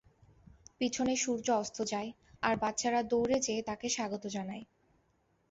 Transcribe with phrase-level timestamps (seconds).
[0.81, 2.09] পিছনে সূর্য অস্ত যায়,
[2.43, 4.63] আর বাচ্চারা দৌড়ে যেয়ে তাকে স্বাগত জানায়।